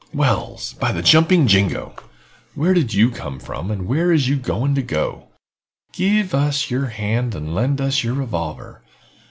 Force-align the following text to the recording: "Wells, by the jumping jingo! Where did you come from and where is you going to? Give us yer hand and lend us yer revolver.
"Wells, 0.15 0.73
by 0.79 0.91
the 0.91 1.03
jumping 1.03 1.45
jingo! 1.45 1.93
Where 2.55 2.73
did 2.73 2.91
you 2.91 3.11
come 3.11 3.37
from 3.39 3.69
and 3.69 3.85
where 3.85 4.11
is 4.11 4.27
you 4.27 4.35
going 4.35 4.73
to? 4.73 5.21
Give 5.93 6.33
us 6.33 6.71
yer 6.71 6.87
hand 6.87 7.35
and 7.35 7.53
lend 7.53 7.79
us 7.79 8.03
yer 8.03 8.13
revolver. 8.13 8.81